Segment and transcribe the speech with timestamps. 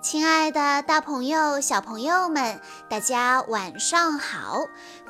[0.00, 4.60] 亲爱的，大朋友、小朋友们，大家晚上好！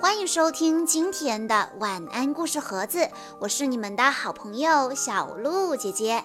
[0.00, 6.24] 欢迎收听今天的晚安故事盒子，我是你们的好朋友小鹿姐姐。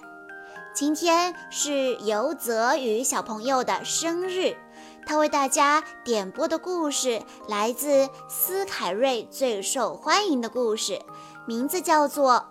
[0.74, 4.56] 今天是尤泽宇小朋友的生日，
[5.06, 11.02] 他为大家点播的故事来自斯凯瑞最受欢迎的故事，
[11.46, 12.46] 名字叫做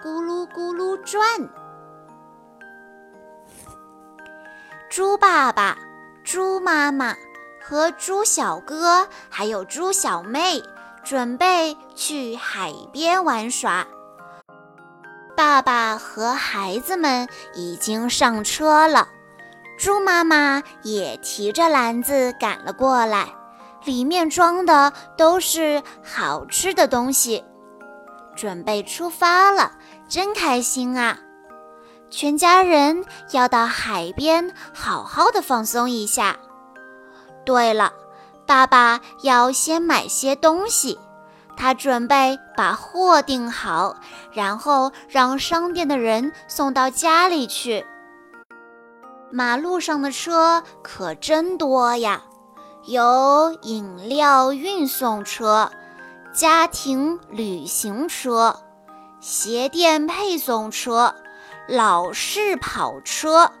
[0.06, 1.40] 《咕噜咕噜转》。
[4.92, 5.78] 猪爸爸、
[6.22, 7.16] 猪妈妈
[7.62, 10.62] 和猪小哥，还有猪小妹，
[11.02, 13.86] 准备去海边玩耍。
[15.34, 19.08] 爸爸和孩子们已经上车了，
[19.78, 23.28] 猪妈妈也提着篮子赶了过来，
[23.86, 27.42] 里面装的都是好吃的东西。
[28.36, 29.72] 准备出发了，
[30.06, 31.18] 真开心啊！
[32.12, 36.36] 全家人要到海边好好的放松一下。
[37.44, 37.90] 对了，
[38.46, 40.98] 爸爸要先买些东西，
[41.56, 43.96] 他准备把货订好，
[44.30, 47.86] 然后让商店的人送到家里去。
[49.30, 52.22] 马路上的车可真多呀，
[52.84, 55.72] 有饮料运送车、
[56.34, 58.60] 家庭旅行车、
[59.18, 61.14] 鞋店配送车。
[61.68, 63.52] 老式跑车，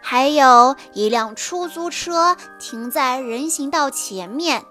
[0.00, 4.64] 还有一辆出租车停在人行道前面，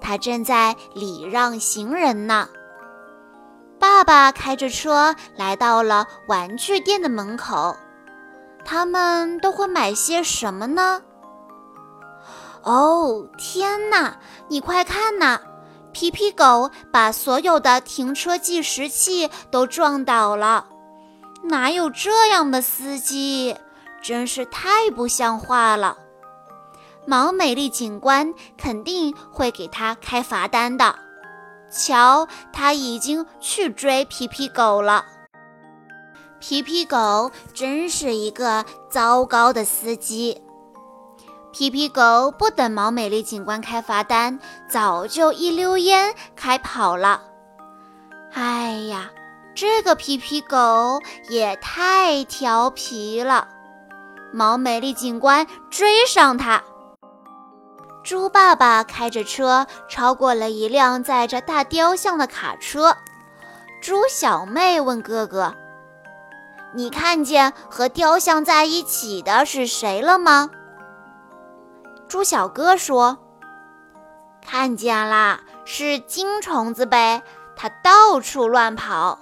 [0.00, 2.48] 他正在礼让行人呢。
[3.80, 7.76] 爸爸开着车来到了玩具店的门口，
[8.64, 11.02] 他们都会买些什么呢？
[12.62, 14.18] 哦，天哪！
[14.46, 15.40] 你快看呐，
[15.92, 20.66] 皮皮狗把所有的停车计时器都撞倒了。
[21.42, 23.56] 哪有这样的司机？
[24.02, 25.96] 真是太不像话了！
[27.06, 30.96] 毛美丽警官肯定会给他开罚单的。
[31.70, 35.04] 瞧，他已经去追皮皮狗了。
[36.40, 40.42] 皮皮狗真是一个糟糕的司机。
[41.52, 47.22] 皮皮狗不等毛美丽警官开罚单，早就一溜烟开跑了。
[48.32, 49.10] 哎呀！
[49.54, 53.48] 这个皮皮狗也太调皮了，
[54.32, 56.62] 毛美丽警官追上它。
[58.02, 62.96] 猪爸爸开着车超过了一辆载着大雕像的卡车。
[63.80, 65.54] 猪小妹问哥哥
[66.74, 70.50] ：“你看见和雕像在一起的是谁了吗？”
[72.08, 73.18] 猪小哥说
[74.44, 77.22] ：“看见啦，是金虫子呗，
[77.54, 79.18] 它到处乱跑。”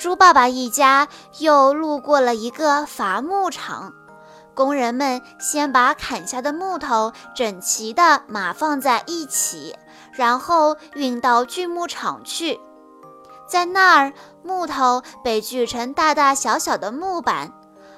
[0.00, 1.08] 猪爸爸一家
[1.40, 3.92] 又路过了一个伐木场，
[4.54, 9.76] 工人们先把砍下的木头整齐地码放在一起，
[10.14, 12.58] 然后运到锯木厂去。
[13.46, 17.52] 在那儿，木头被锯成大大小小的木板，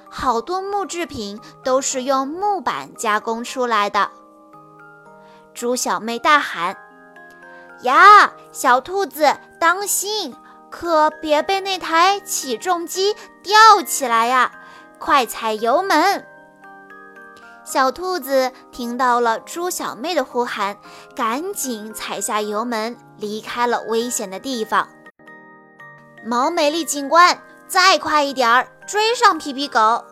[0.09, 4.09] 好多木制品都是用木板加工出来的。
[5.53, 6.75] 猪小妹大喊
[7.83, 10.35] ：“呀，小兔子，当心！”
[10.73, 14.51] 可别被那台起重机吊起来呀！
[14.97, 16.25] 快踩油门！
[17.63, 20.75] 小兔子听到了猪小妹的呼喊，
[21.15, 24.89] 赶紧踩下油门，离开了危险的地方。
[26.25, 30.03] 毛美丽警官，再快一点儿，追上皮皮狗！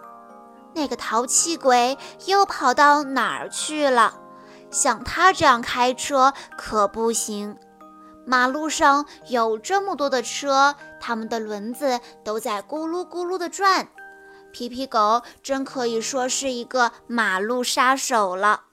[0.76, 4.14] 那个淘气鬼又跑到哪儿去了？
[4.70, 7.58] 像他这样开车可不行。
[8.26, 13.88] 马路上有这么多的车，它们的轮子都在咕噜咕噜地转。
[14.52, 18.64] 皮皮狗真可以说是一个马路杀手了。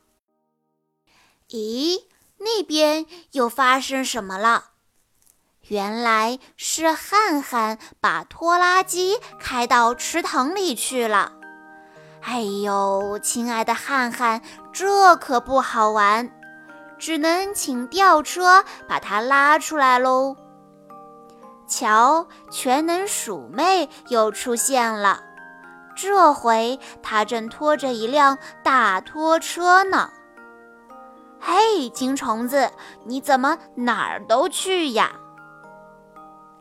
[1.51, 2.05] 咦，
[2.39, 4.71] 那边又发生什么了？
[5.69, 11.35] 原来是汉汉把拖拉机开到池塘里去了。
[12.23, 14.43] 哎呦，亲爱的汉汉，
[14.73, 16.38] 这可不好玩。
[16.99, 20.37] 只能请吊车把它拉出来喽。
[21.67, 25.21] 瞧，全能鼠妹又出现了，
[25.95, 30.11] 这回她正拖着一辆大拖车呢。
[31.41, 32.71] 嘿，金虫子，
[33.05, 35.13] 你怎么哪儿都去呀？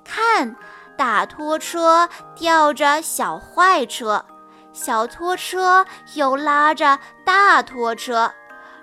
[0.04, 0.56] 看，
[0.98, 4.26] 大拖车吊着小坏车，
[4.74, 8.32] 小拖车又拉着大拖车。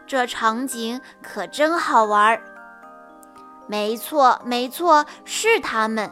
[0.07, 2.43] 这场景可真好玩儿。
[3.67, 6.11] 没错，没错，是他们。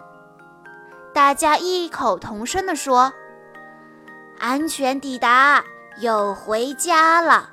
[1.13, 3.13] 大家异口同声地说
[4.41, 5.63] ：“安全抵达，
[5.99, 7.51] 又回家了。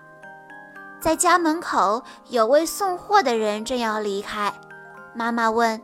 [1.01, 4.53] 在家门口，有位送货的人正要离开。
[5.13, 5.81] 妈妈问：“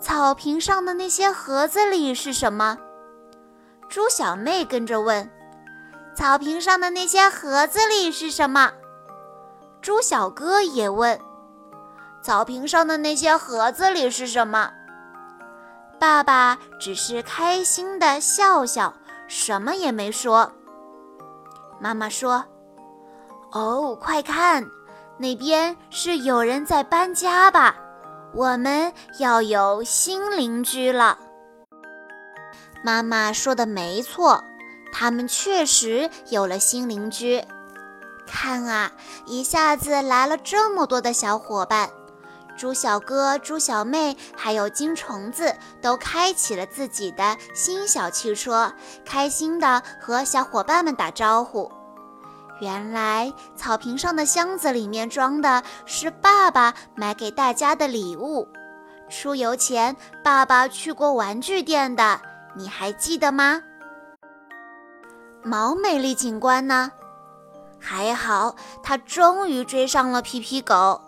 [0.00, 2.78] 草坪上的那些盒子里是什么？”
[3.88, 5.30] 猪小妹跟着问
[6.16, 8.72] ：“草坪上的那些盒子里是什么？”
[9.86, 11.16] 猪小哥也问
[12.20, 14.72] ：“草坪上的那些盒子里是什么？”
[16.00, 18.92] 爸爸只是开心地笑笑，
[19.28, 20.50] 什么也没说。
[21.78, 22.44] 妈妈说
[23.54, 24.66] ：“哦，快看，
[25.18, 27.76] 那边是有人在搬家吧？
[28.34, 31.16] 我们要有新邻居了。”
[32.82, 34.42] 妈妈说的没错，
[34.92, 37.40] 他们确实有了新邻居。
[38.26, 38.92] 看啊，
[39.24, 41.88] 一下子来了这么多的小伙伴，
[42.56, 48.72] 猪小哥、猪小妹还有金虫子都开启了自己的新小汽车，
[49.04, 51.70] 开心地和小伙伴们打招呼。
[52.60, 58.48] 原来草坪上的箱子里面装的是爸爸买给大家的礼物。
[59.08, 59.94] 出游前，
[60.24, 62.20] 爸爸去过玩具店的，
[62.56, 63.62] 你还记得吗？
[65.44, 66.90] 毛美丽警官呢？
[67.80, 71.00] 还好，他终于追上了皮皮狗。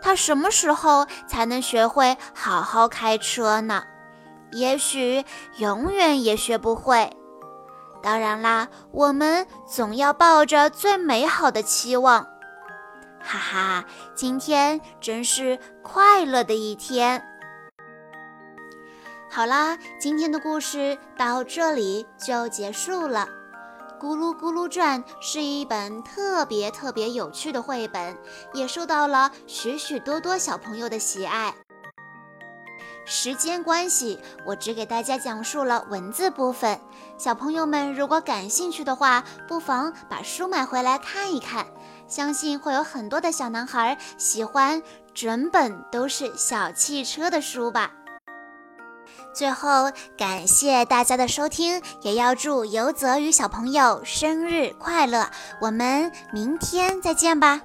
[0.00, 3.82] 他什么时候才能学会好好开车呢？
[4.52, 5.24] 也许
[5.56, 7.16] 永远也学不会。
[8.02, 12.24] 当然啦，我们总要抱着最美好的期望。
[13.20, 17.20] 哈哈，今天真是快乐的一天。
[19.28, 23.26] 好啦，今天的故事到这里就结束了。
[23.98, 28.16] 《咕噜咕噜转》是一本特别特别有趣的绘本，
[28.52, 31.54] 也受到了许许多多小朋友的喜爱。
[33.06, 36.78] 时间关系，我只给大家讲述了文字部分。
[37.16, 41.66] 小朋友们如果感兴趣的话，不妨把书买回来看一看。
[42.08, 44.82] 相信会有很多的小男孩喜欢
[45.14, 47.92] 整本都是小汽车的书吧。
[49.36, 55.28] 最后，感谢大家的收听，也要祝尤泽宇小朋友生日快乐。
[55.60, 57.60] 我们明天再见吧。